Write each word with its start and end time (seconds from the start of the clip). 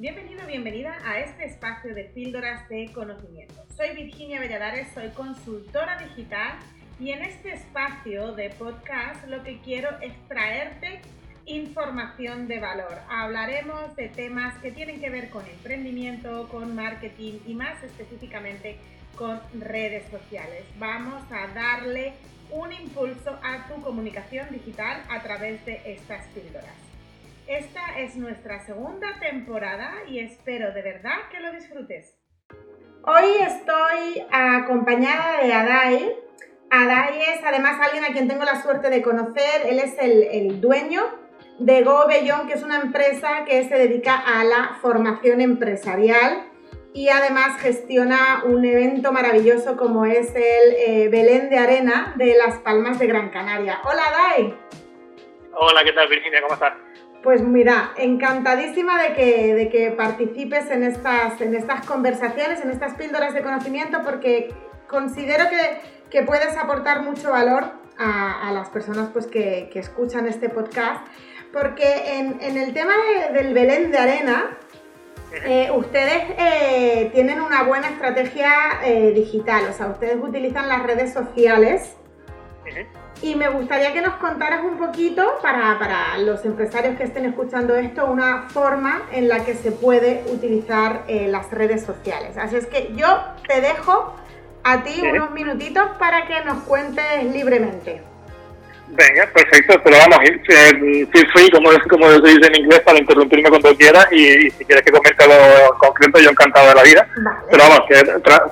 Bienvenido, 0.00 0.46
bienvenida 0.46 0.96
a 1.04 1.20
este 1.20 1.44
espacio 1.44 1.94
de 1.94 2.04
píldoras 2.04 2.66
de 2.70 2.90
conocimiento. 2.94 3.66
Soy 3.76 3.94
Virginia 3.94 4.40
Valladares, 4.40 4.88
soy 4.94 5.10
consultora 5.10 5.98
digital 5.98 6.54
y 6.98 7.10
en 7.10 7.22
este 7.22 7.52
espacio 7.52 8.32
de 8.32 8.48
podcast 8.48 9.26
lo 9.26 9.42
que 9.42 9.58
quiero 9.58 9.90
es 10.00 10.14
traerte 10.26 11.02
información 11.44 12.48
de 12.48 12.60
valor. 12.60 12.98
Hablaremos 13.10 13.94
de 13.94 14.08
temas 14.08 14.56
que 14.62 14.72
tienen 14.72 15.02
que 15.02 15.10
ver 15.10 15.28
con 15.28 15.46
emprendimiento, 15.46 16.48
con 16.48 16.74
marketing 16.74 17.40
y 17.46 17.52
más 17.52 17.84
específicamente 17.84 18.78
con 19.16 19.38
redes 19.52 20.10
sociales. 20.10 20.64
Vamos 20.78 21.22
a 21.30 21.46
darle 21.48 22.14
un 22.50 22.72
impulso 22.72 23.38
a 23.42 23.68
tu 23.68 23.82
comunicación 23.82 24.48
digital 24.50 25.02
a 25.10 25.22
través 25.22 25.62
de 25.66 25.82
estas 25.84 26.26
píldoras. 26.28 26.89
Esta 27.50 27.98
es 27.98 28.14
nuestra 28.14 28.60
segunda 28.60 29.18
temporada 29.18 29.92
y 30.06 30.20
espero 30.20 30.72
de 30.72 30.82
verdad 30.82 31.16
que 31.32 31.40
lo 31.40 31.50
disfrutes. 31.50 32.16
Hoy 33.02 33.24
estoy 33.40 34.24
acompañada 34.30 35.42
de 35.42 35.52
Adai. 35.52 36.16
Adai 36.70 37.20
es 37.22 37.40
además 37.44 37.84
alguien 37.84 38.04
a 38.04 38.12
quien 38.12 38.28
tengo 38.28 38.44
la 38.44 38.62
suerte 38.62 38.88
de 38.88 39.02
conocer. 39.02 39.66
Él 39.66 39.80
es 39.80 39.96
el, 39.98 40.60
dueño 40.60 41.02
de 41.58 41.82
Go 41.82 42.06
Beyond, 42.06 42.46
que 42.46 42.54
es 42.54 42.62
una 42.62 42.82
empresa 42.82 43.44
que 43.44 43.68
se 43.68 43.74
dedica 43.74 44.14
a 44.14 44.44
la 44.44 44.78
formación 44.80 45.40
empresarial 45.40 46.44
y 46.94 47.08
además 47.08 47.60
gestiona 47.60 48.44
un 48.44 48.64
evento 48.64 49.10
maravilloso 49.10 49.76
como 49.76 50.06
es 50.06 50.32
el 50.36 50.74
eh, 50.86 51.08
Belén 51.08 51.50
de 51.50 51.58
Arena 51.58 52.14
de 52.16 52.36
Las 52.36 52.58
Palmas 52.58 53.00
de 53.00 53.08
Gran 53.08 53.30
Canaria. 53.30 53.80
Hola, 53.82 54.02
Adai. 54.06 54.56
Hola, 55.52 55.82
¿qué 55.82 55.92
tal, 55.92 56.08
Virginia? 56.08 56.40
¿Cómo 56.42 56.54
estás? 56.54 56.74
Pues 57.22 57.42
mira, 57.42 57.92
encantadísima 57.98 59.02
de 59.02 59.12
que, 59.12 59.54
de 59.54 59.68
que 59.68 59.90
participes 59.90 60.70
en 60.70 60.82
estas, 60.82 61.38
en 61.40 61.54
estas 61.54 61.84
conversaciones, 61.84 62.62
en 62.62 62.70
estas 62.70 62.94
píldoras 62.94 63.34
de 63.34 63.42
conocimiento, 63.42 63.98
porque 64.02 64.54
considero 64.88 65.44
que, 65.50 66.22
puedes 66.22 66.56
aportar 66.56 67.02
mucho 67.02 67.30
valor 67.30 67.64
a, 67.98 68.50
las 68.52 68.70
personas 68.70 69.10
pues, 69.12 69.26
que, 69.26 69.70
escuchan 69.74 70.26
este 70.26 70.48
podcast, 70.48 71.06
porque 71.52 72.18
en, 72.18 72.56
el 72.56 72.72
tema 72.72 72.94
del 73.34 73.52
Belén 73.52 73.92
de 73.92 73.98
Arena, 73.98 74.56
eh, 75.44 75.70
ustedes 75.72 76.24
eh, 76.38 77.10
tienen 77.12 77.42
una 77.42 77.64
buena 77.64 77.90
estrategia 77.90 78.50
eh, 78.82 79.12
digital, 79.12 79.66
o 79.68 79.72
sea, 79.74 79.88
ustedes 79.88 80.16
utilizan 80.20 80.68
las 80.68 80.82
redes 80.82 81.12
sociales 81.12 81.96
y 83.22 83.34
me 83.34 83.48
gustaría 83.48 83.92
que 83.92 84.00
nos 84.00 84.14
contaras 84.14 84.62
un 84.62 84.78
poquito, 84.78 85.38
para, 85.42 86.18
los 86.18 86.44
empresarios 86.44 86.96
que 86.96 87.04
estén 87.04 87.26
escuchando 87.26 87.76
esto, 87.76 88.06
una 88.06 88.48
forma 88.48 89.02
en 89.12 89.28
la 89.28 89.44
que 89.44 89.54
se 89.54 89.72
puede 89.72 90.24
utilizar 90.26 91.02
eh, 91.06 91.28
las 91.28 91.50
redes 91.50 91.84
sociales. 91.84 92.36
Así 92.38 92.56
es 92.56 92.66
que 92.66 92.92
yo 92.96 93.22
te 93.46 93.60
dejo 93.60 94.14
a 94.64 94.82
ti 94.82 95.02
unos 95.02 95.30
minutitos 95.32 95.84
para 95.98 96.26
que 96.26 96.44
nos 96.44 96.62
cuentes 96.64 97.24
libremente. 97.32 98.02
Venga, 98.88 99.24
perfecto, 99.32 99.80
pero 99.84 99.98
vamos, 99.98 100.18
feel 100.46 101.30
free, 101.32 101.50
como, 101.50 101.70
como 101.88 102.10
se 102.10 102.20
dice 102.22 102.48
en 102.48 102.64
inglés, 102.64 102.80
para 102.80 102.98
interrumpirme 102.98 103.48
cuando 103.48 103.74
quieras 103.76 104.06
y, 104.10 104.50
si 104.50 104.64
quieres 104.64 104.84
que 104.84 104.90
comente 104.90 105.26
lo 105.28 105.78
concreto, 105.78 106.18
yo 106.18 106.30
encantado 106.30 106.70
de 106.70 106.74
la 106.74 106.82
vida. 106.82 107.08
Pero 107.50 107.62
vamos, 107.62 107.80
que 107.88 108.02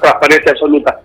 transparencia 0.00 0.52
absoluta. 0.52 1.00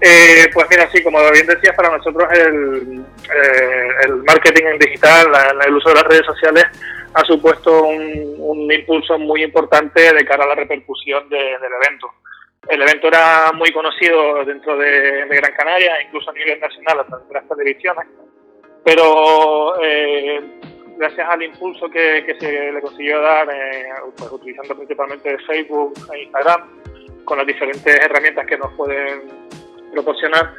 Eh, 0.00 0.48
pues 0.54 0.66
mira, 0.70 0.88
sí, 0.90 1.02
como 1.02 1.18
bien 1.30 1.46
decías, 1.46 1.76
para 1.76 1.94
nosotros 1.94 2.26
el, 2.32 3.04
eh, 3.34 4.08
marketing 4.26 4.64
en 4.64 4.78
digital, 4.78 5.26
el 5.66 5.74
uso 5.74 5.90
de 5.90 5.94
las 5.96 6.04
redes 6.04 6.24
sociales 6.24 6.64
ha 7.12 7.24
supuesto 7.24 7.82
un, 7.82 8.72
impulso 8.72 9.18
muy 9.18 9.42
importante 9.42 10.14
de 10.14 10.24
cara 10.24 10.44
a 10.44 10.48
la 10.48 10.54
repercusión 10.54 11.28
del 11.28 11.72
evento. 11.82 12.08
El 12.68 12.80
evento 12.82 13.08
era 13.08 13.52
muy 13.52 13.72
conocido 13.72 14.44
dentro 14.44 14.76
de, 14.78 15.26
Gran 15.28 15.52
Canaria, 15.52 16.00
incluso 16.02 16.30
a 16.30 16.34
nivel 16.34 16.60
nacional, 16.60 17.00
a 17.00 17.04
través 17.04 17.28
de 17.28 17.34
las 17.34 17.48
televisiones, 17.48 18.06
pero 18.84 19.74
eh, 19.82 20.40
gracias 20.96 21.28
al 21.28 21.42
impulso 21.42 21.90
que, 21.90 22.36
se 22.38 22.72
le 22.72 22.80
consiguió 22.80 23.20
dar, 23.20 23.48
pues 24.16 24.30
utilizando 24.30 24.76
principalmente 24.76 25.36
Facebook 25.46 25.94
e 26.14 26.22
Instagram, 26.22 27.24
con 27.24 27.38
las 27.38 27.46
diferentes 27.46 27.96
herramientas 27.96 28.46
que 28.46 28.56
nos 28.56 28.72
pueden 28.74 29.50
proporcionar, 29.92 30.52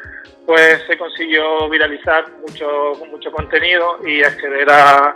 pues 0.46 0.82
se 0.88 0.98
consiguió 0.98 1.70
viralizar 1.70 2.26
mucho, 2.42 2.94
mucho 3.10 3.32
contenido 3.32 3.98
y 4.06 4.24
acceder 4.24 4.70
a, 4.70 5.14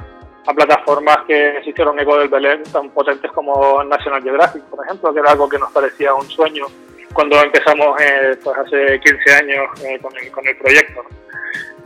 plataformas 0.55 1.17
que 1.25 1.59
hicieron 1.65 1.99
eco 1.99 2.19
del 2.19 2.29
Belén, 2.29 2.61
tan 2.71 2.91
potentes 2.91 3.31
como 3.31 3.83
National 3.83 4.21
Geographic, 4.21 4.61
por 4.65 4.85
ejemplo, 4.85 5.11
que 5.11 5.19
era 5.19 5.31
algo 5.31 5.49
que 5.49 5.57
nos 5.57 5.71
parecía 5.71 6.13
un 6.13 6.29
sueño 6.29 6.67
cuando 7.13 7.41
empezamos 7.41 7.99
eh, 7.99 8.37
pues 8.43 8.55
hace 8.59 8.99
15 8.99 9.33
años 9.33 9.83
eh, 9.83 9.97
con, 9.99 10.15
el, 10.15 10.31
con 10.31 10.47
el 10.47 10.55
proyecto. 10.57 11.03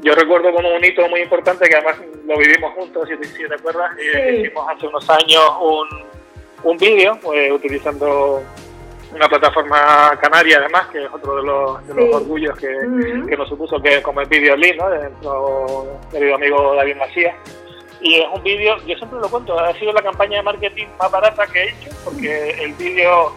Yo 0.01 0.13
recuerdo 0.13 0.51
como 0.53 0.75
un 0.75 0.83
hito 0.83 1.07
muy 1.07 1.21
importante 1.21 1.69
que 1.69 1.75
además 1.75 1.97
lo 2.25 2.37
vivimos 2.37 2.73
juntos, 2.73 3.07
si, 3.07 3.27
si 3.29 3.47
te 3.47 3.55
acuerdas, 3.55 3.91
y 3.97 4.41
hicimos 4.41 4.67
hace 4.69 4.87
unos 4.87 5.09
años 5.09 5.43
un, 5.61 5.87
un 6.63 6.77
vídeo 6.77 7.17
pues, 7.21 7.51
utilizando 7.51 8.43
una 9.11 9.27
plataforma 9.27 10.17
canaria 10.21 10.57
además, 10.57 10.87
que 10.87 11.03
es 11.03 11.09
otro 11.11 11.37
de 11.37 11.43
los, 11.43 11.87
de 11.87 11.93
los 11.95 12.15
orgullos 12.15 12.57
que, 12.57 12.67
que, 13.27 13.37
nos 13.37 13.49
supuso 13.49 13.81
que 13.81 14.01
como 14.01 14.21
el 14.21 14.27
vídeo 14.27 14.55
¿no? 14.55 14.89
de 14.89 15.09
nuestro 15.09 15.99
querido 16.11 16.35
amigo 16.35 16.75
David 16.75 16.95
Macías. 16.97 17.35
Y 18.01 18.15
es 18.15 18.27
un 18.33 18.41
vídeo, 18.43 18.77
yo 18.85 18.95
siempre 18.95 19.19
lo 19.19 19.29
cuento, 19.29 19.59
ha 19.59 19.73
sido 19.73 19.91
la 19.91 20.01
campaña 20.01 20.37
de 20.37 20.43
marketing 20.43 20.87
más 20.97 21.11
barata 21.11 21.45
que 21.47 21.63
he 21.63 21.69
hecho, 21.69 21.89
porque 22.05 22.51
el 22.51 22.73
vídeo 22.73 23.33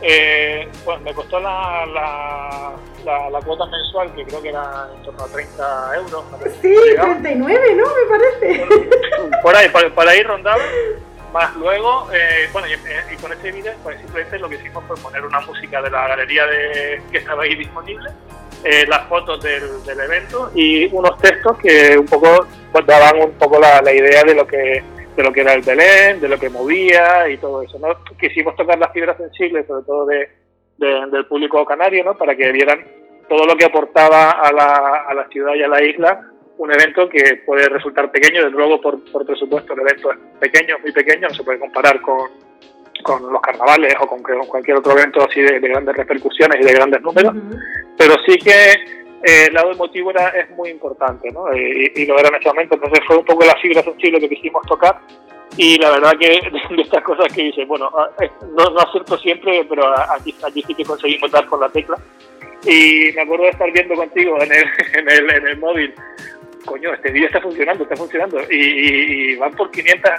eh, 0.00 0.68
pues 0.84 1.00
me 1.02 1.12
costó 1.12 1.40
la, 1.40 1.86
la, 1.86 3.30
la, 3.30 3.40
cuota 3.40 3.66
mensual, 3.66 4.14
que 4.14 4.24
creo 4.24 4.42
que 4.42 4.48
era 4.50 4.88
en 4.94 5.02
torno 5.02 5.24
a 5.24 5.28
30 5.28 5.96
euros. 5.96 6.24
Sí, 6.62 6.74
39, 6.94 7.74
¿no? 7.74 7.84
Me 7.84 8.08
parece. 8.08 8.66
Por 9.42 9.56
ahí, 9.56 9.68
por, 9.68 9.92
por 9.94 10.08
ahí 10.08 10.22
rondaba. 10.22 10.62
Más 11.32 11.54
luego, 11.56 12.08
eh, 12.12 12.48
bueno, 12.52 12.66
eh, 12.68 12.78
y, 13.12 13.16
con 13.16 13.32
este 13.32 13.52
vídeo, 13.52 13.72
pues 13.82 13.98
simplemente 13.98 14.38
lo 14.38 14.48
que 14.48 14.56
hicimos 14.56 14.84
fue 14.86 14.96
poner 14.96 15.24
una 15.24 15.40
música 15.40 15.82
de 15.82 15.90
la 15.90 16.08
galería 16.08 16.46
de, 16.46 17.02
que 17.10 17.18
estaba 17.18 17.42
ahí 17.42 17.54
disponible, 17.54 18.10
eh, 18.64 18.86
las 18.86 19.06
fotos 19.06 19.42
del, 19.42 20.00
evento 20.00 20.50
y 20.54 20.86
unos 20.86 21.18
textos 21.18 21.58
que 21.58 21.98
un 21.98 22.06
poco 22.06 22.46
pues, 22.72 22.86
daban 22.86 23.20
un 23.20 23.32
poco 23.32 23.58
la, 23.60 23.92
idea 23.92 24.22
de 24.24 24.34
lo 24.34 24.46
que 24.46 24.82
de 25.16 25.22
lo 25.22 25.32
que 25.32 25.40
era 25.40 25.54
el 25.54 25.62
Belén, 25.62 26.20
de 26.20 26.28
lo 26.28 26.38
que 26.38 26.50
movía 26.50 27.28
y 27.28 27.38
todo 27.38 27.62
eso. 27.62 27.78
¿no? 27.78 27.88
Quisimos 28.18 28.54
tocar 28.54 28.78
las 28.78 28.92
fibras 28.92 29.16
sensibles, 29.16 29.66
sobre 29.66 29.84
todo 29.86 30.04
de, 30.04 30.28
del 30.76 31.24
público 31.24 31.64
canario, 31.64 32.04
¿no? 32.04 32.18
para 32.18 32.36
que 32.36 32.52
vieran 32.52 32.84
todo 33.26 33.46
lo 33.46 33.56
que 33.56 33.64
aportaba 33.64 34.32
a 34.32 34.52
la, 34.52 35.04
a 35.08 35.14
la 35.14 35.26
ciudad 35.28 35.54
y 35.54 35.62
a 35.62 35.68
la 35.68 35.82
isla 35.82 36.20
un 36.58 36.72
evento 36.72 37.08
que 37.08 37.42
puede 37.44 37.68
resultar 37.68 38.10
pequeño, 38.10 38.44
desde 38.44 38.56
luego 38.56 38.80
por, 38.80 39.02
por 39.12 39.26
presupuesto 39.26 39.74
el 39.74 39.80
evento 39.80 40.12
es 40.12 40.18
pequeño, 40.40 40.78
muy 40.80 40.92
pequeño, 40.92 41.28
no 41.28 41.34
se 41.34 41.44
puede 41.44 41.58
comparar 41.58 42.00
con, 42.00 42.30
con 43.02 43.32
los 43.32 43.40
carnavales 43.40 43.94
o 44.00 44.06
con, 44.06 44.22
cualquier 44.22 44.76
otro 44.78 44.92
evento 44.92 45.22
así 45.22 45.40
de, 45.40 45.60
grandes 45.60 45.96
repercusiones 45.96 46.60
y 46.60 46.64
de 46.64 46.72
grandes 46.72 47.02
números, 47.02 47.34
pero 47.96 48.14
sí 48.26 48.36
que 48.38 48.72
eh, 49.22 49.46
el 49.48 49.54
lado 49.54 49.72
emotivo 49.72 50.10
era, 50.10 50.28
es 50.30 50.50
muy 50.50 50.70
importante, 50.70 51.30
¿no? 51.30 51.54
Y, 51.54 52.06
lo 52.06 52.18
era 52.18 52.28
en 52.28 52.36
ese 52.36 52.48
momento, 52.48 52.74
entonces 52.74 53.00
fue 53.06 53.16
un 53.16 53.24
poco 53.24 53.44
la 53.44 53.56
fibra 53.56 53.82
sensible 53.82 54.20
que 54.20 54.28
quisimos 54.28 54.62
tocar 54.66 54.98
y 55.56 55.78
la 55.78 55.90
verdad 55.90 56.12
que 56.18 56.28
de 56.76 56.82
estas 56.82 57.02
cosas 57.02 57.32
que 57.32 57.42
dice, 57.42 57.64
bueno, 57.64 57.90
ah, 57.96 58.08
no, 58.56 58.70
no 58.70 58.80
acierto 58.80 59.16
siempre, 59.18 59.64
pero 59.68 59.86
aquí, 60.10 60.34
aquí 60.44 60.62
sí 60.66 60.74
que 60.74 60.84
conseguimos 60.84 61.30
dar 61.30 61.46
con 61.46 61.60
la 61.60 61.68
tecla. 61.68 61.96
Y 62.64 63.12
me 63.14 63.22
acuerdo 63.22 63.44
de 63.44 63.50
estar 63.50 63.70
viendo 63.70 63.94
contigo 63.94 64.42
en 64.42 64.52
el, 64.52 64.64
en 64.98 65.10
el, 65.10 65.30
en 65.30 65.46
el 65.46 65.58
móvil 65.58 65.94
coño, 66.66 66.92
este 66.92 67.10
vídeo 67.10 67.28
está 67.28 67.40
funcionando, 67.40 67.84
está 67.84 67.96
funcionando. 67.96 68.38
Y, 68.50 69.34
van 69.36 69.52
por 69.52 69.70
500, 69.70 70.10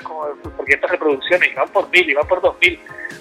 por 0.55 0.65
500 0.65 0.91
reproducciones, 0.91 1.51
y 1.51 1.55
van 1.55 1.69
por 1.69 1.89
1000, 1.89 2.09
y 2.09 2.13
van 2.15 2.27
por 2.27 2.41
2000. 2.41 2.79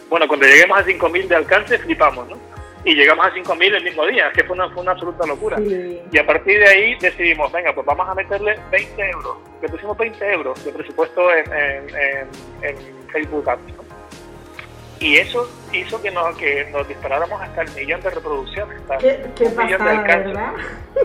Bueno, 0.09 0.28
cuando 0.28 0.47
lleguemos 0.47 0.78
a 0.78 0.84
5000 0.84 1.28
de 1.28 1.36
alcance, 1.36 1.78
flipamos, 1.78 2.28
¿no? 2.28 2.36
Y 2.84 2.95
llegamos 2.95 3.27
a 3.27 3.34
5000 3.34 3.74
el 3.74 3.84
mismo 3.84 4.06
día, 4.06 4.30
que 4.33 4.45
fue 4.45 4.54
una, 4.54 4.71
fue 4.71 4.83
una 4.83 4.92
absoluta 4.92 5.27
locura. 5.27 5.59
Y 5.60 6.16
a 6.16 6.24
partir 6.24 6.60
de 6.60 6.68
ahí 6.68 6.95
decidimos, 7.01 7.51
venga, 7.51 7.74
pues 7.74 7.84
vamos 7.84 8.09
a 8.09 8.15
meterle 8.15 8.54
20 8.71 9.10
euros. 9.10 9.39
Le 9.60 9.68
pusimos 9.68 9.98
20 9.98 10.33
euros 10.33 10.65
de 10.65 10.72
presupuesto 10.72 11.34
en, 11.34 11.53
en, 11.53 12.28
en, 12.62 12.77
Facebook 13.10 13.48
Ads, 13.48 13.77
¿no? 13.77 13.85
Y 15.01 15.16
eso 15.16 15.48
hizo 15.72 16.01
que 16.01 16.10
nos, 16.10 16.37
que 16.37 16.66
nos 16.72 16.87
disparáramos 16.89 17.41
hasta 17.41 17.63
el 17.63 17.71
millón 17.72 18.01
de 18.01 18.10
reproducciones, 18.10 18.81
¿Qué, 18.98 19.45
un 19.45 19.57
millón 19.57 19.84
de 19.84 19.91
alcances, 19.91 20.39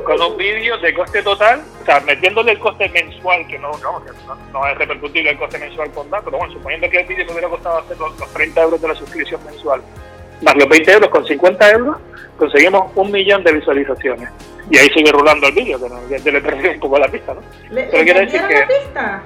con 0.05 0.21
un 0.21 0.37
vídeo 0.37 0.77
de 0.77 0.93
coste 0.93 1.21
total, 1.21 1.61
o 1.81 1.85
sea, 1.85 1.99
metiéndole 2.01 2.53
el 2.53 2.59
coste 2.59 2.87
mensual, 2.89 3.45
que 3.47 3.59
no, 3.59 3.71
no, 3.79 4.01
no, 4.53 4.67
es 4.67 4.77
repercutible 4.77 5.31
el 5.31 5.37
coste 5.37 5.57
mensual 5.59 5.91
con 5.91 6.09
nada, 6.09 6.23
pero 6.23 6.37
bueno, 6.37 6.53
suponiendo 6.53 6.89
que 6.89 7.01
el 7.01 7.07
vídeo 7.07 7.25
me 7.25 7.31
hubiera 7.33 7.49
costado 7.49 7.79
hacer 7.79 7.97
los, 7.97 8.15
30 8.33 8.61
euros 8.61 8.81
de 8.81 8.87
la 8.87 8.95
suscripción 8.95 9.43
mensual, 9.45 9.81
más 10.41 10.55
los 10.55 10.69
20 10.69 10.91
euros 10.93 11.09
con 11.09 11.25
50 11.25 11.71
euros, 11.71 11.97
conseguimos 12.37 12.91
un 12.95 13.11
millón 13.11 13.43
de 13.43 13.53
visualizaciones. 13.53 14.29
Y 14.69 14.77
ahí 14.77 14.87
sigue 14.89 15.11
rulando 15.11 15.47
el 15.47 15.53
vídeo, 15.53 15.79
que 15.79 15.89
no, 15.89 15.99
ya, 16.07 16.31
le 16.31 16.41
perdí 16.41 16.69
un 16.69 16.79
poco 16.79 16.97
la 16.97 17.07
pista, 17.09 17.33
¿no? 17.33 17.41
¿Le, 17.71 17.83
pero 17.83 18.03
quiere 18.03 18.21
decir 18.21 18.41
que, 18.47 18.59
la 18.59 18.67
pista? 18.67 19.23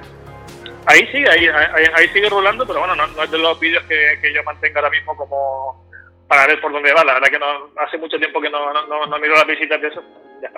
Ahí 0.86 1.06
sigue, 1.08 1.28
ahí, 1.28 1.48
ahí, 1.94 2.08
sigue 2.08 2.28
rolando, 2.28 2.66
pero 2.66 2.78
bueno, 2.78 2.94
no, 2.94 3.22
es 3.22 3.30
de 3.30 3.38
los 3.38 3.58
vídeos 3.58 3.82
que, 3.84 4.18
que 4.22 4.32
yo 4.32 4.42
mantenga 4.44 4.80
ahora 4.80 4.90
mismo 4.90 5.16
como 5.16 5.86
para 6.28 6.46
ver 6.46 6.60
por 6.60 6.72
dónde 6.72 6.92
va. 6.92 7.04
La 7.04 7.14
verdad 7.14 7.28
que 7.28 7.38
no 7.38 7.70
hace 7.76 7.98
mucho 7.98 8.18
tiempo 8.18 8.40
que 8.40 8.50
no, 8.50 8.72
no, 8.72 9.06
no 9.06 9.18
miro 9.18 9.34
las 9.34 9.46
visitas 9.46 9.80
de 9.80 9.88
eso. 9.88 10.02
Ya 10.42 10.50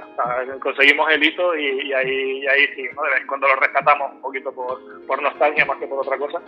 conseguimos 0.60 1.08
el 1.10 1.22
hito 1.22 1.56
y, 1.56 1.92
ahí, 1.92 2.40
y 2.42 2.46
ahí 2.46 2.66
sí, 2.74 2.84
¿no? 2.94 3.02
de 3.02 3.10
vez 3.10 3.20
en 3.20 3.26
cuando 3.28 3.46
lo 3.46 3.56
rescatamos 3.56 4.12
un 4.12 4.20
poquito 4.20 4.52
por, 4.52 5.06
por 5.06 5.22
nostalgia 5.22 5.64
más 5.64 5.78
que 5.78 5.86
por 5.86 6.00
otra 6.00 6.18
cosa. 6.18 6.40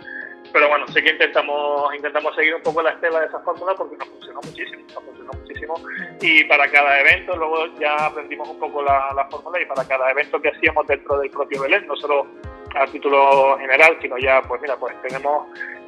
Pero 0.51 0.67
bueno, 0.67 0.85
sí 0.87 1.01
que 1.01 1.11
intentamos 1.11 1.95
intentamos 1.95 2.35
seguir 2.35 2.55
un 2.55 2.61
poco 2.61 2.81
la 2.81 2.89
estela 2.89 3.21
de 3.21 3.27
esa 3.27 3.39
fórmula 3.39 3.73
porque 3.75 3.95
nos 3.97 4.09
funcionó 4.09 4.41
muchísimo, 4.43 4.83
nos 4.93 5.03
funcionó 5.03 5.31
muchísimo. 5.33 5.75
Y 6.19 6.43
para 6.43 6.69
cada 6.69 6.99
evento, 6.99 7.35
luego 7.37 7.67
ya 7.79 7.95
aprendimos 8.05 8.49
un 8.49 8.59
poco 8.59 8.83
la, 8.83 9.13
la 9.15 9.25
fórmula 9.29 9.61
y 9.61 9.65
para 9.65 9.87
cada 9.87 10.11
evento 10.11 10.41
que 10.41 10.49
hacíamos 10.49 10.85
dentro 10.87 11.17
del 11.19 11.31
propio 11.31 11.61
Belén, 11.61 11.87
no 11.87 11.95
solo 11.95 12.27
a 12.75 12.85
título 12.87 13.57
general, 13.57 13.97
sino 14.01 14.17
ya, 14.17 14.41
pues 14.41 14.61
mira, 14.61 14.75
pues 14.77 14.93
tenemos, 15.01 15.47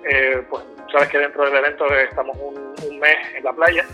eh, 0.10 0.44
pues 0.50 0.64
sabes 0.92 1.10
que 1.10 1.20
dentro 1.20 1.46
del 1.46 1.56
evento 1.56 1.86
estamos 1.94 2.38
un, 2.40 2.64
mes 3.00 3.18
en 3.36 3.44
la 3.44 3.52
playa 3.52 3.86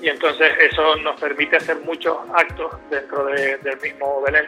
y 0.00 0.08
entonces 0.08 0.52
eso 0.60 0.94
nos 0.96 1.18
permite 1.20 1.56
hacer 1.56 1.78
muchos 1.80 2.16
actos 2.32 2.72
dentro 2.88 3.24
del 3.24 3.80
mismo 3.82 4.20
Belén 4.22 4.46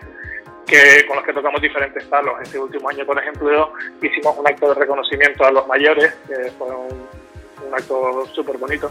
que 0.66 1.04
con 1.06 1.16
los 1.16 1.24
que 1.24 1.32
tocamos 1.32 1.60
diferentes 1.60 2.04
palos. 2.04 2.34
Este 2.42 2.58
último 2.58 2.88
año, 2.88 3.04
por 3.04 3.18
ejemplo, 3.18 3.72
hicimos 4.00 4.36
un 4.38 4.46
acto 4.46 4.68
de 4.68 4.74
reconocimiento 4.74 5.44
a 5.44 5.50
los 5.50 5.66
mayores, 5.66 6.14
que 6.26 6.50
fue 6.52 6.68
un, 6.68 7.08
acto 7.72 8.26
súper 8.32 8.58
bonito, 8.58 8.90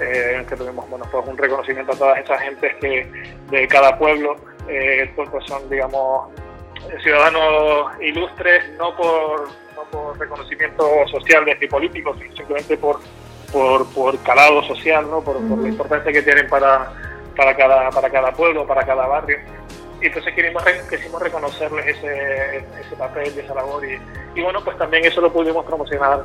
eh, 0.00 0.44
que 0.48 0.54
tuvimos 0.54 0.88
bueno, 0.88 1.04
pues 1.10 1.26
un 1.26 1.36
reconocimiento 1.36 1.92
a 1.92 1.96
todas 1.96 2.18
esas 2.20 2.40
gentes 2.40 2.76
que 2.76 3.10
de 3.50 3.66
cada 3.66 3.98
pueblo 3.98 4.36
eh, 4.68 5.10
pues, 5.16 5.28
pues 5.30 5.44
son, 5.46 5.68
digamos, 5.68 6.30
ciudadanos 7.02 7.92
ilustres, 8.00 8.70
no 8.78 8.94
por, 8.96 9.48
no 9.74 9.82
por 9.90 10.18
reconocimiento 10.18 10.84
social 11.08 11.44
de 11.44 11.52
este 11.52 11.68
político, 11.68 12.14
sino 12.18 12.34
simplemente 12.36 12.76
por, 12.76 13.00
por, 13.52 13.86
por 13.92 14.18
calado 14.22 14.62
social, 14.64 15.08
¿no? 15.08 15.20
por, 15.20 15.40
la 15.40 15.68
importancia 15.68 16.12
que 16.12 16.22
tienen 16.22 16.48
para, 16.48 16.92
para, 17.36 17.56
cada, 17.56 17.90
para 17.90 18.10
cada 18.10 18.32
pueblo, 18.32 18.66
para 18.66 18.84
cada 18.84 19.06
barrio. 19.06 19.38
Y 20.02 20.06
entonces 20.06 20.34
quisimos, 20.34 20.64
quisimos 20.88 21.22
reconocerles 21.22 21.86
ese, 21.86 22.56
ese 22.56 22.96
papel 22.96 23.32
y 23.36 23.40
esa 23.40 23.54
labor. 23.54 23.84
Y, 23.84 24.00
y, 24.34 24.42
bueno, 24.42 24.60
pues 24.64 24.76
también 24.78 25.04
eso 25.04 25.20
lo 25.20 25.30
pudimos 25.30 25.64
promocionar 25.66 26.24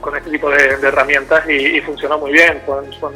con 0.00 0.16
este 0.16 0.30
tipo 0.30 0.50
de, 0.50 0.74
herramientas 0.82 1.48
y, 1.48 1.80
funcionó 1.80 2.18
muy 2.18 2.32
bien. 2.32 2.60
Fue, 2.66 3.10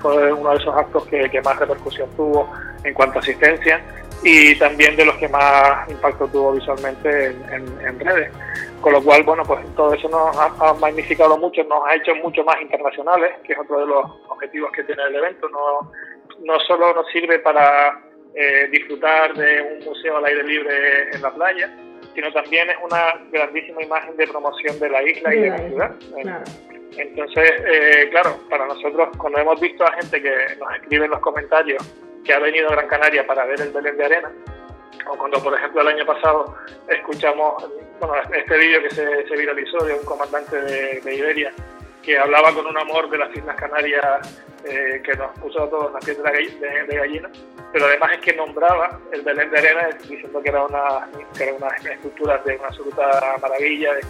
fue, 0.00 0.32
uno 0.32 0.50
de 0.50 0.56
esos 0.56 0.74
actos 0.76 1.06
que, 1.06 1.30
que 1.30 1.40
más 1.42 1.56
repercusión 1.58 2.08
tuvo 2.16 2.50
en 2.82 2.92
cuanto 2.92 3.18
a 3.18 3.22
asistencia 3.22 3.80
y 4.22 4.58
también 4.58 4.96
de 4.96 5.04
los 5.04 5.16
que 5.16 5.28
más 5.28 5.88
impacto 5.90 6.26
tuvo 6.28 6.52
visualmente 6.52 7.26
en, 7.26 8.00
redes. 8.00 8.30
Con 8.80 8.92
lo 8.92 9.02
cual, 9.02 9.22
bueno, 9.22 9.42
pues 9.44 9.60
todo 9.74 9.92
eso 9.94 10.08
nos 10.08 10.36
ha, 10.36 10.74
magnificado 10.74 11.36
mucho, 11.36 11.62
nos 11.64 11.86
ha 11.86 11.96
hecho 11.96 12.14
mucho 12.16 12.44
más 12.44 12.60
internacionales, 12.60 13.32
que 13.44 13.52
es 13.52 13.58
otro 13.58 13.80
de 13.80 13.86
los 13.86 14.04
objetivos 14.28 14.72
que 14.72 14.84
tiene 14.84 15.02
el 15.02 15.16
evento. 15.16 15.48
No, 15.48 15.92
no 16.44 16.60
solo 16.60 16.94
nos 16.94 17.06
sirve 17.10 17.38
para 17.38 18.00
eh, 18.34 18.68
disfrutar 18.70 19.34
de 19.34 19.62
un 19.62 19.84
museo 19.84 20.16
al 20.18 20.24
aire 20.24 20.44
libre 20.44 21.10
en 21.12 21.22
la 21.22 21.30
playa, 21.30 21.70
sino 22.14 22.32
también 22.32 22.70
es 22.70 22.76
una 22.82 23.20
grandísima 23.30 23.82
imagen 23.82 24.16
de 24.16 24.26
promoción 24.26 24.78
de 24.78 24.88
la 24.88 25.02
isla 25.02 25.34
y 25.34 25.40
de 25.40 25.50
la 25.50 25.58
ciudad. 25.58 25.94
Entonces, 26.96 27.52
eh, 27.66 28.08
claro, 28.10 28.38
para 28.48 28.66
nosotros, 28.66 29.08
cuando 29.16 29.38
hemos 29.38 29.60
visto 29.60 29.84
a 29.84 29.92
gente 29.92 30.20
que 30.20 30.56
nos 30.58 30.74
escribe 30.74 31.04
en 31.04 31.10
los 31.10 31.20
comentarios 31.20 31.82
que 32.24 32.32
ha 32.32 32.38
venido 32.38 32.68
a 32.68 32.72
Gran 32.72 32.88
Canaria 32.88 33.26
para 33.26 33.44
ver 33.46 33.60
el 33.60 33.70
Belén 33.70 33.96
de 33.96 34.04
Arena, 34.04 34.30
o 35.08 35.16
cuando, 35.16 35.42
por 35.42 35.54
ejemplo, 35.54 35.80
el 35.80 35.88
año 35.88 36.04
pasado 36.04 36.56
escuchamos 36.88 37.68
bueno, 38.00 38.14
este 38.34 38.58
vídeo 38.58 38.82
que 38.82 38.90
se, 38.90 39.36
viralizó 39.36 39.84
de 39.84 39.94
un 39.94 40.04
comandante 40.04 40.60
de, 40.60 41.14
Iberia 41.14 41.52
que 42.02 42.18
hablaba 42.18 42.52
con 42.54 42.66
un 42.66 42.78
amor 42.78 43.10
de 43.10 43.18
las 43.18 43.34
Islas 43.36 43.56
Canarias 43.56 44.44
eh, 44.64 45.02
que 45.04 45.14
nos 45.14 45.38
puso 45.38 45.62
a 45.62 45.70
todos 45.70 45.92
la 45.92 45.98
piel 46.00 46.16
de, 46.22 46.84
de, 46.86 46.96
gallina, 46.96 47.30
pero 47.72 47.86
además 47.86 48.12
es 48.12 48.20
que 48.20 48.32
nombraba 48.34 48.98
el 49.12 49.22
Belén 49.22 49.50
de 49.50 49.58
Arena 49.58 49.88
diciendo 50.08 50.42
que 50.42 50.48
era 50.48 50.64
una, 50.64 51.08
que 51.36 51.44
era 51.44 51.54
una 51.54 51.68
escultura 51.68 52.38
de 52.38 52.56
una 52.56 52.68
absoluta 52.68 53.36
maravilla, 53.40 53.94
de 53.94 54.00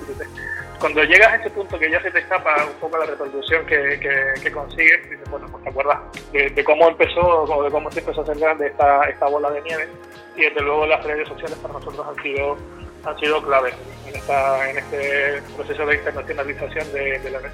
cuando 0.81 1.05
llegas 1.05 1.33
a 1.33 1.37
ese 1.37 1.51
punto 1.51 1.79
que 1.79 1.91
ya 1.91 2.01
se 2.03 2.11
te 2.11 2.21
escapa 2.21 2.57
un 2.65 2.81
poco 2.81 2.97
la 2.97 3.05
reproducción 3.05 3.67
que, 3.67 4.01
que, 4.43 4.51
consigues, 4.51 5.11
dices, 5.11 5.31
bueno, 5.31 5.47
pues 5.51 5.63
te 5.63 5.71
acuerdas 5.71 5.99
de, 6.33 6.65
cómo 6.65 6.89
empezó, 6.89 7.21
o 7.21 7.63
de 7.63 7.71
cómo 7.71 7.91
se 7.93 8.01
empezó 8.01 8.21
a 8.21 8.25
hacer 8.25 8.39
grande 8.39 8.67
esta, 8.69 9.03
esta 9.05 9.27
bola 9.29 9.51
de 9.51 9.61
nieve, 9.61 9.89
y 10.37 10.41
desde 10.41 10.63
luego 10.63 10.87
las 10.87 11.05
redes 11.05 11.29
sociales 11.29 11.59
para 11.59 11.75
nosotros 11.75 12.07
han 12.09 12.23
sido, 12.23 12.57
han 13.05 13.19
sido 13.19 13.43
clave 13.43 13.75
en, 14.09 14.17
esta, 14.17 14.71
en 14.71 14.79
este 14.79 15.43
proceso 15.55 15.85
de 15.85 15.97
internacionalización 15.97 16.93
de, 16.93 17.31
la 17.31 17.39
red. 17.41 17.51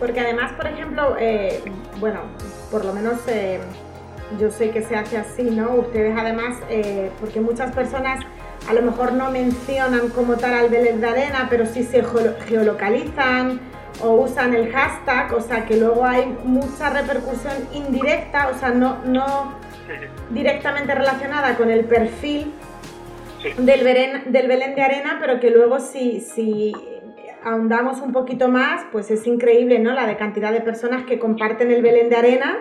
Porque 0.00 0.20
además, 0.20 0.52
por 0.52 0.66
ejemplo, 0.66 1.16
eh, 1.20 1.62
bueno, 1.98 2.22
por 2.72 2.84
lo 2.84 2.92
menos 2.92 3.20
eh, 3.28 3.60
yo 4.40 4.50
sé 4.50 4.70
que 4.70 4.82
se 4.82 4.96
hace 4.96 5.16
así, 5.16 5.44
¿no? 5.44 5.74
Ustedes 5.76 6.16
además, 6.18 6.58
eh, 6.68 7.10
porque 7.20 7.40
muchas 7.40 7.72
personas 7.72 8.18
a 8.68 8.72
lo 8.72 8.82
mejor 8.82 9.12
no 9.12 9.30
mencionan 9.30 10.08
como 10.08 10.36
tal 10.36 10.54
al 10.54 10.68
Belén 10.68 11.00
de 11.00 11.08
Arena, 11.08 11.46
pero 11.50 11.66
sí 11.66 11.82
se 11.82 12.02
geolocalizan 12.46 13.60
o 14.00 14.14
usan 14.14 14.54
el 14.54 14.72
hashtag, 14.72 15.32
o 15.34 15.40
sea 15.40 15.66
que 15.66 15.76
luego 15.76 16.04
hay 16.04 16.26
mucha 16.44 16.90
repercusión 16.90 17.54
indirecta, 17.72 18.48
o 18.48 18.58
sea, 18.58 18.70
no, 18.70 19.04
no 19.04 19.58
directamente 20.30 20.94
relacionada 20.94 21.56
con 21.56 21.70
el 21.70 21.84
perfil 21.84 22.52
del, 23.58 23.84
Belén, 23.84 24.32
del 24.32 24.48
Belén 24.48 24.74
de 24.74 24.82
Arena, 24.82 25.18
pero 25.20 25.38
que 25.38 25.50
luego 25.50 25.78
si, 25.78 26.20
si 26.20 26.72
ahondamos 27.44 28.00
un 28.00 28.12
poquito 28.12 28.48
más, 28.48 28.82
pues 28.90 29.10
es 29.10 29.26
increíble, 29.26 29.78
¿no? 29.78 29.92
La 29.92 30.06
de 30.06 30.16
cantidad 30.16 30.50
de 30.50 30.60
personas 30.60 31.04
que 31.04 31.18
comparten 31.18 31.70
el 31.70 31.82
Belén 31.82 32.08
de 32.08 32.16
Arena 32.16 32.58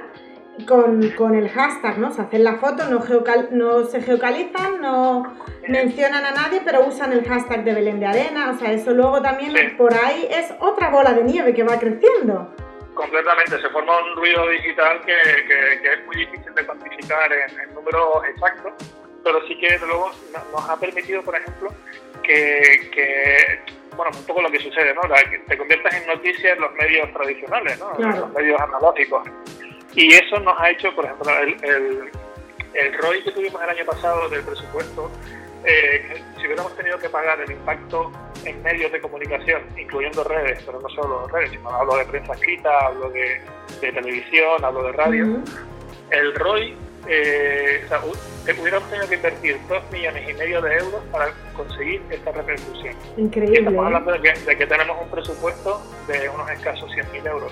con, 0.67 1.09
con 1.11 1.35
el 1.35 1.49
hashtag, 1.49 1.97
¿no? 1.97 2.11
Se 2.11 2.21
hacen 2.21 2.43
la 2.43 2.55
foto, 2.55 2.85
no, 2.85 3.03
no 3.51 3.85
se 3.85 4.01
geocalizan, 4.01 4.81
no 4.81 5.35
mencionan 5.67 6.25
a 6.25 6.31
nadie, 6.31 6.61
pero 6.63 6.85
usan 6.85 7.11
el 7.13 7.27
hashtag 7.27 7.63
de 7.63 7.73
Belén 7.73 7.99
de 7.99 8.05
Arena, 8.05 8.51
o 8.51 8.59
sea, 8.59 8.71
eso 8.71 8.91
luego 8.91 9.21
también 9.21 9.53
por 9.77 9.93
ahí 9.93 10.27
es 10.29 10.53
otra 10.59 10.89
bola 10.89 11.13
de 11.13 11.23
nieve 11.23 11.53
que 11.53 11.63
va 11.63 11.79
creciendo. 11.79 12.53
Completamente, 12.93 13.59
se 13.59 13.69
forma 13.69 13.97
un 14.03 14.15
ruido 14.15 14.47
digital 14.49 15.01
que, 15.01 15.15
que, 15.47 15.93
es 15.93 16.05
muy 16.05 16.15
difícil 16.17 16.53
de 16.53 16.65
cuantificar 16.65 17.31
en, 17.33 17.73
números 17.73 18.23
exactos, 18.29 18.73
pero 19.23 19.45
sí 19.47 19.57
que 19.57 19.79
luego 19.79 20.11
nos 20.51 20.69
ha 20.69 20.77
permitido, 20.79 21.23
por 21.23 21.35
ejemplo, 21.35 21.73
que, 22.21 22.91
que 22.93 23.59
bueno, 23.95 24.11
un 24.15 24.25
poco 24.25 24.41
lo 24.41 24.51
que 24.51 24.59
sucede, 24.59 24.93
¿no? 24.93 25.01
que 25.01 25.39
te 25.39 25.57
conviertas 25.57 25.93
en 25.95 26.07
noticias 26.07 26.55
en 26.55 26.61
los 26.61 26.73
medios 26.73 27.11
tradicionales, 27.13 27.79
¿no? 27.79 27.93
En 27.97 28.19
los 28.19 28.31
medios 28.31 28.59
analógicos. 28.59 29.23
Y 29.95 30.13
eso 30.13 30.39
nos 30.39 30.59
ha 30.59 30.71
hecho, 30.71 30.93
por 30.95 31.05
ejemplo, 31.05 31.31
el, 31.39 31.63
el, 31.63 32.09
el 32.73 32.93
ROI 32.93 33.23
que 33.23 33.31
tuvimos 33.31 33.61
el 33.61 33.69
año 33.69 33.85
pasado 33.85 34.27
del 34.29 34.43
presupuesto, 34.43 35.11
eh, 35.65 36.21
si 36.37 36.45
hubiéramos 36.45 36.75
tenido 36.75 36.97
que 36.97 37.09
pagar 37.09 37.39
el 37.39 37.51
impacto 37.51 38.11
en 38.43 38.61
medios 38.63 38.91
de 38.91 38.99
comunicación, 38.99 39.61
incluyendo 39.77 40.23
redes, 40.23 40.61
pero 40.65 40.81
no 40.81 40.89
solo 40.89 41.27
redes, 41.27 41.51
sino 41.51 41.69
hablo 41.69 41.95
de 41.95 42.05
prensa 42.05 42.33
escrita, 42.33 42.87
hablo 42.87 43.09
de, 43.11 43.41
televisión, 43.79 44.63
hablo 44.63 44.83
de 44.83 44.91
radio, 44.93 45.39
el 46.09 46.35
ROI, 46.35 46.75
eh, 47.07 47.81
o 47.85 47.87
sea, 47.87 48.01
hubiéramos 48.59 48.89
tenido 48.89 49.07
que 49.09 49.15
invertir 49.15 49.57
dos 49.67 49.83
millones 49.91 50.29
y 50.29 50.33
medio 50.33 50.61
de 50.61 50.77
euros 50.77 51.01
para 51.11 51.31
conseguir 51.55 52.01
esta 52.09 52.31
repercusión. 52.31 52.95
Increíble. 53.17 53.59
estamos 53.59 53.85
hablando 53.85 54.11
de 54.13 54.21
que, 54.21 54.39
de 54.39 54.57
que 54.57 54.67
tenemos 54.67 54.97
un 55.01 55.09
presupuesto 55.09 55.81
de 56.07 56.29
unos 56.29 56.49
escasos 56.49 56.89
100.000 56.91 57.27
euros. 57.29 57.51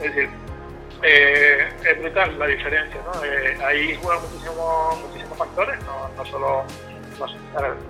Es 0.00 0.14
decir, 0.14 0.28
eh, 1.02 1.68
es 1.84 1.98
brutal 2.00 2.38
la 2.38 2.46
diferencia, 2.46 3.00
¿no? 3.04 3.24
Eh, 3.24 3.56
ahí 3.64 3.98
juegan 4.02 4.22
muchísimos, 4.22 5.00
muchísimos 5.00 5.38
factores, 5.38 5.78
no, 5.84 6.08
no 6.16 6.24
solo, 6.26 6.64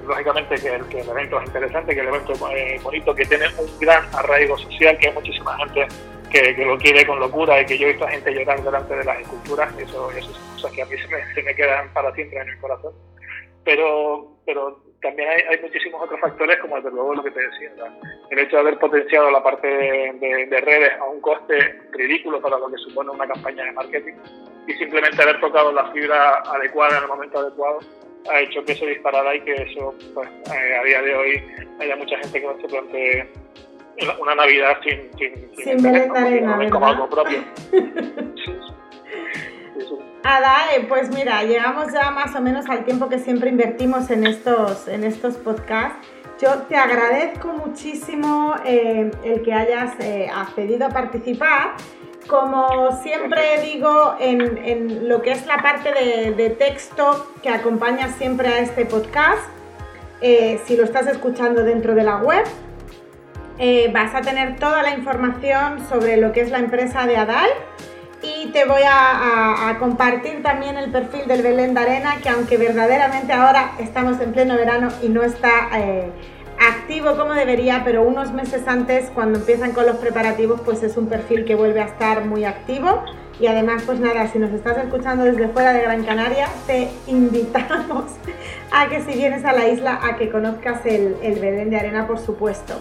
lógicamente 0.06 0.56
que 0.56 0.74
el, 0.74 0.84
que 0.86 1.00
el, 1.00 1.08
evento 1.08 1.40
es 1.40 1.46
interesante, 1.46 1.94
que 1.94 2.00
el 2.00 2.08
evento 2.08 2.32
es 2.32 2.42
eh, 2.52 2.80
bonito, 2.82 3.14
que 3.14 3.26
tiene 3.26 3.46
un 3.58 3.78
gran 3.80 4.04
arraigo 4.14 4.58
social, 4.58 4.96
que 4.98 5.08
hay 5.08 5.14
muchísima 5.14 5.56
gente 5.58 5.88
que, 6.30 6.54
que, 6.54 6.64
lo 6.64 6.78
quiere 6.78 7.06
con 7.06 7.18
locura 7.18 7.60
y 7.60 7.66
que 7.66 7.78
yo 7.78 7.86
he 7.86 7.90
visto 7.90 8.06
a 8.06 8.10
gente 8.10 8.32
llorar 8.32 8.62
delante 8.62 8.94
de 8.94 9.04
las 9.04 9.20
esculturas, 9.20 9.72
y 9.78 9.82
eso, 9.82 10.10
eso 10.12 10.32
son 10.32 10.54
cosas 10.54 10.72
que 10.72 10.82
a 10.82 10.86
mí 10.86 10.96
se 10.96 11.08
me, 11.08 11.34
se 11.34 11.42
me 11.42 11.54
quedan 11.54 11.92
para 11.92 12.12
siempre 12.14 12.40
en 12.40 12.48
el 12.48 12.58
corazón. 12.58 12.94
Pero, 13.64 14.36
pero 14.46 14.82
también 15.00 15.28
hay, 15.28 15.42
hay, 15.48 15.62
muchísimos 15.62 16.02
otros 16.02 16.20
factores, 16.20 16.58
como 16.60 16.76
desde 16.76 16.90
luego 16.90 17.14
lo 17.14 17.22
que 17.22 17.30
te 17.30 17.40
decía, 17.40 17.70
el 18.30 18.38
hecho 18.38 18.56
de 18.56 18.62
haber 18.62 18.78
potenciado 18.78 19.30
la 19.30 19.42
parte 19.42 19.66
de, 19.66 20.60
redes 20.60 20.92
a 21.00 21.04
un 21.04 21.20
coste 21.20 21.80
ridículo 21.92 22.40
para 22.40 22.58
lo 22.58 22.70
que 22.70 22.78
supone 22.78 23.10
una 23.10 23.26
campaña 23.26 23.64
de 23.64 23.72
marketing 23.72 24.14
y 24.66 24.72
simplemente 24.74 25.22
haber 25.22 25.40
tocado 25.40 25.72
la 25.72 25.90
fibra 25.92 26.40
adecuada 26.40 26.98
en 26.98 27.02
el 27.04 27.08
momento 27.08 27.38
adecuado 27.38 27.80
ha 28.30 28.40
hecho 28.40 28.62
que 28.64 28.74
se 28.74 28.86
disparara 28.86 29.34
y 29.34 29.40
que 29.40 29.54
eso, 29.54 29.94
pues, 30.14 30.28
eh, 30.28 30.76
a 30.76 30.84
día 30.84 31.02
de 31.02 31.14
hoy 31.14 31.44
haya 31.80 31.96
mucha 31.96 32.18
gente 32.18 32.40
que 32.40 32.46
no 32.46 32.60
se 32.60 32.68
plantee 32.68 33.28
una 34.20 34.34
Navidad 34.34 34.78
sin, 34.82 35.10
sin, 35.18 35.56
sin, 35.56 35.80
sin 35.80 36.70
como 36.70 36.86
algo 36.86 37.08
propio. 37.08 37.42
Adae, 40.22 40.84
pues 40.86 41.08
mira, 41.10 41.42
llegamos 41.44 41.92
ya 41.92 42.10
más 42.10 42.34
o 42.36 42.40
menos 42.40 42.68
al 42.68 42.84
tiempo 42.84 43.08
que 43.08 43.18
siempre 43.18 43.48
invertimos 43.48 44.10
en 44.10 44.26
estos, 44.26 44.86
en 44.86 45.04
estos 45.04 45.36
podcasts 45.36 46.06
Yo 46.40 46.62
te 46.68 46.76
agradezco 46.76 47.48
muchísimo 47.48 48.54
eh, 48.66 49.10
el 49.24 49.42
que 49.42 49.54
hayas 49.54 49.98
eh, 50.00 50.30
accedido 50.34 50.86
a 50.86 50.90
participar. 50.90 51.72
Como 52.26 53.00
siempre 53.02 53.62
digo, 53.62 54.14
en, 54.20 55.08
lo 55.08 55.22
que 55.22 55.32
es 55.32 55.46
la 55.46 55.56
parte 55.56 55.90
de, 55.90 56.50
texto 56.50 57.32
que 57.42 57.48
acompaña 57.48 58.08
siempre 58.08 58.48
a 58.48 58.58
este 58.60 58.84
podcast, 58.84 59.42
eh, 60.20 60.60
si 60.64 60.76
lo 60.76 60.84
estás 60.84 61.08
escuchando 61.08 61.64
dentro 61.64 61.94
de 61.94 62.04
la 62.04 62.18
web, 62.18 62.44
vas 63.92 64.14
a 64.14 64.20
tener 64.20 64.56
toda 64.56 64.82
la 64.82 64.94
información 64.94 65.86
sobre 65.88 66.18
lo 66.18 66.32
que 66.32 66.42
es 66.42 66.50
la 66.50 66.58
empresa 66.58 67.06
de 67.06 67.16
Adai 67.16 67.50
y 68.22 68.48
te 68.52 68.64
voy 68.64 68.82
a, 68.86 69.76
compartir 69.78 70.42
también 70.42 70.76
el 70.76 70.90
perfil 70.90 71.26
del 71.26 71.42
Belén 71.42 71.74
de 71.74 71.80
Arena, 71.80 72.16
que 72.22 72.28
aunque 72.28 72.56
verdaderamente 72.56 73.32
ahora 73.32 73.72
estamos 73.78 74.20
en 74.20 74.32
pleno 74.32 74.56
verano 74.56 74.88
y 75.00 75.08
no 75.08 75.22
está 75.22 75.68
eh, 75.78 76.10
activo 76.58 77.16
como 77.16 77.32
debería, 77.32 77.82
pero 77.84 78.02
unos 78.02 78.32
meses 78.32 78.66
antes, 78.66 79.10
cuando 79.14 79.38
empiezan 79.38 79.72
con 79.72 79.86
los 79.86 79.96
preparativos, 79.96 80.60
pues 80.60 80.82
es 80.82 80.96
un 80.96 81.06
perfil 81.06 81.44
que 81.44 81.54
vuelve 81.54 81.80
a 81.80 81.86
estar 81.86 82.24
muy 82.26 82.44
activo. 82.44 83.04
Y 83.38 83.46
además, 83.46 83.84
pues 83.86 83.98
nada, 84.00 84.28
si 84.28 84.38
nos 84.38 84.50
estás 84.50 84.76
escuchando 84.76 85.24
desde 85.24 85.48
fuera 85.48 85.72
de 85.72 85.80
Gran 85.80 86.04
Canaria, 86.04 86.48
te 86.66 86.90
invitamos 87.06 88.04
a 88.70 88.88
que 88.88 89.00
si 89.02 89.12
vienes 89.12 89.46
a 89.46 89.52
la 89.52 89.68
isla, 89.68 89.98
a 90.02 90.16
que 90.16 90.28
conozcas 90.28 90.84
el, 90.84 91.16
el 91.22 91.40
Belén 91.40 91.70
de 91.70 91.78
Arena, 91.78 92.06
por 92.06 92.18
supuesto. 92.18 92.74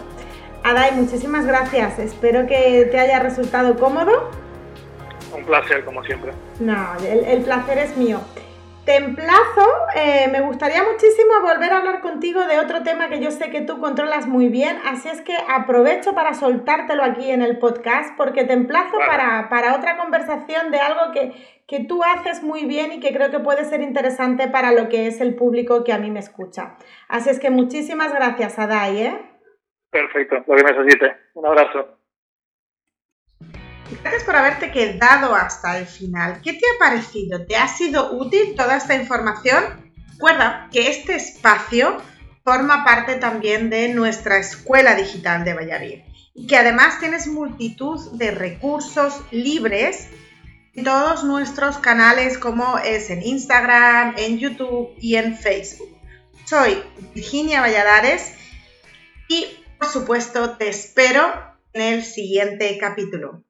Adai, 0.62 0.92
muchísimas 0.92 1.46
gracias. 1.46 1.98
Espero 1.98 2.46
que 2.46 2.86
te 2.90 2.98
haya 2.98 3.20
resultado 3.20 3.76
cómodo 3.78 4.30
un 5.40 5.46
placer, 5.46 5.84
como 5.84 6.04
siempre. 6.04 6.32
No, 6.60 6.96
el, 7.02 7.42
placer 7.42 7.78
es 7.78 7.96
mío. 7.96 8.20
Te 8.84 8.96
emplazo, 8.96 9.66
eh, 9.94 10.28
me 10.32 10.40
gustaría 10.40 10.82
muchísimo 10.82 11.40
volver 11.42 11.72
a 11.72 11.78
hablar 11.78 12.00
contigo 12.00 12.46
de 12.46 12.58
otro 12.58 12.82
tema 12.82 13.08
que 13.08 13.20
yo 13.20 13.30
sé 13.30 13.50
que 13.50 13.60
tú 13.60 13.78
controlas 13.78 14.26
muy 14.26 14.48
bien, 14.48 14.78
así 14.86 15.08
es 15.08 15.20
que 15.20 15.36
aprovecho 15.48 16.14
para 16.14 16.32
soltártelo 16.32 17.04
aquí 17.04 17.30
en 17.30 17.42
el 17.42 17.58
podcast 17.58 18.16
porque 18.16 18.44
te 18.44 18.54
emplazo 18.54 18.96
para, 18.98 19.76
otra 19.76 19.98
conversación 19.98 20.70
de 20.70 20.80
algo 20.80 21.12
que, 21.12 21.32
que 21.68 21.84
tú 21.84 22.02
haces 22.02 22.42
muy 22.42 22.64
bien 22.64 22.92
y 22.92 23.00
que 23.00 23.12
creo 23.12 23.30
que 23.30 23.38
puede 23.38 23.64
ser 23.66 23.82
interesante 23.82 24.48
para 24.48 24.72
lo 24.72 24.88
que 24.88 25.06
es 25.06 25.20
el 25.20 25.34
público 25.34 25.84
que 25.84 25.92
a 25.92 25.98
mí 25.98 26.10
me 26.10 26.20
escucha. 26.20 26.76
Así 27.06 27.28
es 27.28 27.38
que 27.38 27.50
muchísimas 27.50 28.14
gracias, 28.14 28.58
Adai. 28.58 29.02
¿eh? 29.02 29.18
Perfecto, 29.90 30.36
lo 30.46 30.56
que 30.56 30.62
necesite. 30.62 31.16
Un 31.34 31.46
abrazo. 31.46 31.99
Gracias 34.02 34.24
por 34.24 34.36
haberte 34.36 34.70
quedado 34.70 35.34
hasta 35.34 35.78
el 35.78 35.86
final. 35.86 36.40
¿Qué 36.42 36.52
te 36.52 36.64
ha 36.66 36.78
parecido? 36.78 37.44
¿Te 37.44 37.56
ha 37.56 37.66
sido 37.66 38.12
útil 38.12 38.54
toda 38.56 38.76
esta 38.76 38.94
información? 38.94 39.90
Recuerda 40.12 40.68
que 40.70 40.88
este 40.88 41.16
espacio 41.16 42.00
forma 42.44 42.84
parte 42.84 43.16
también 43.16 43.68
de 43.68 43.88
nuestra 43.88 44.38
Escuela 44.38 44.94
Digital 44.94 45.44
de 45.44 45.54
Valladolid 45.54 46.00
y 46.34 46.46
que 46.46 46.56
además 46.56 47.00
tienes 47.00 47.26
multitud 47.26 48.12
de 48.12 48.30
recursos 48.30 49.22
libres 49.30 50.08
en 50.74 50.84
todos 50.84 51.24
nuestros 51.24 51.78
canales 51.78 52.38
como 52.38 52.78
es 52.78 53.10
en 53.10 53.22
Instagram, 53.22 54.14
en 54.16 54.38
YouTube 54.38 54.94
y 55.00 55.16
en 55.16 55.36
Facebook. 55.36 55.98
Soy 56.44 56.82
Virginia 57.14 57.60
Valladares 57.60 58.34
y 59.28 59.46
por 59.78 59.88
supuesto 59.88 60.56
te 60.56 60.68
espero 60.68 61.32
en 61.72 61.82
el 61.82 62.04
siguiente 62.04 62.76
capítulo. 62.78 63.42